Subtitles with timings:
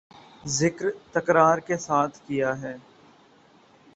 [0.49, 2.75] ذکر تکرار کے ساتھ کیا ہے